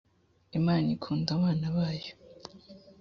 imana 0.59 0.87
ikunda 0.95 1.29
abana 1.37 1.67
bayo. 1.75 2.13